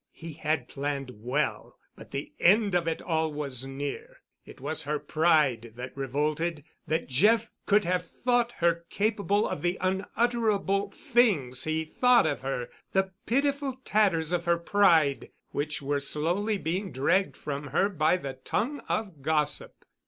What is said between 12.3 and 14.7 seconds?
her—the pitiful tatters of her